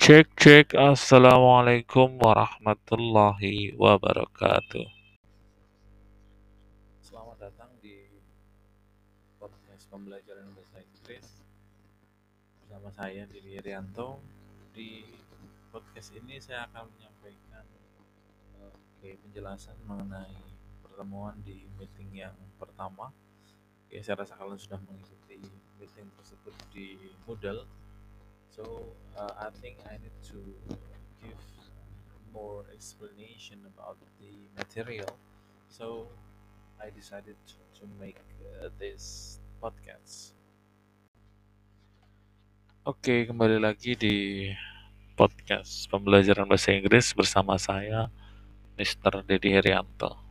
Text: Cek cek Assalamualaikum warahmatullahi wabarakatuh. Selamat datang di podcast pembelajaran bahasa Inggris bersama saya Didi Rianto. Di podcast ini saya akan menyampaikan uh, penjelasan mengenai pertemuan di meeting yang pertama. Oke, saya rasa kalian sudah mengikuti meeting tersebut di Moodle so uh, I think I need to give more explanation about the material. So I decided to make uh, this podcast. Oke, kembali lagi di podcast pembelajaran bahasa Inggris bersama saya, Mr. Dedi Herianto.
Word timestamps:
Cek 0.00 0.32
cek 0.32 0.72
Assalamualaikum 0.80 2.16
warahmatullahi 2.24 3.76
wabarakatuh. 3.76 4.88
Selamat 7.04 7.36
datang 7.36 7.68
di 7.84 8.08
podcast 9.36 9.84
pembelajaran 9.92 10.56
bahasa 10.56 10.80
Inggris 10.80 11.44
bersama 12.64 12.88
saya 12.96 13.28
Didi 13.28 13.60
Rianto. 13.60 14.24
Di 14.72 15.04
podcast 15.68 16.16
ini 16.16 16.40
saya 16.40 16.64
akan 16.72 16.88
menyampaikan 16.96 17.68
uh, 18.56 18.72
penjelasan 19.04 19.76
mengenai 19.84 20.32
pertemuan 20.80 21.36
di 21.44 21.68
meeting 21.76 22.24
yang 22.24 22.36
pertama. 22.56 23.12
Oke, 23.84 24.00
saya 24.00 24.24
rasa 24.24 24.32
kalian 24.40 24.56
sudah 24.56 24.80
mengikuti 24.80 25.44
meeting 25.76 26.08
tersebut 26.16 26.56
di 26.72 26.96
Moodle 27.28 27.68
so 28.50 28.82
uh, 29.16 29.32
I 29.38 29.48
think 29.62 29.78
I 29.86 29.96
need 30.02 30.16
to 30.34 30.40
give 31.22 31.38
more 32.34 32.64
explanation 32.74 33.62
about 33.66 33.96
the 34.18 34.30
material. 34.58 35.10
So 35.68 36.06
I 36.82 36.90
decided 36.90 37.36
to 37.78 37.84
make 37.98 38.18
uh, 38.58 38.68
this 38.78 39.38
podcast. 39.62 40.34
Oke, 42.82 43.28
kembali 43.28 43.60
lagi 43.60 43.92
di 43.94 44.48
podcast 45.14 45.84
pembelajaran 45.92 46.48
bahasa 46.48 46.72
Inggris 46.72 47.12
bersama 47.12 47.60
saya, 47.60 48.08
Mr. 48.80 49.20
Dedi 49.20 49.52
Herianto. 49.52 50.29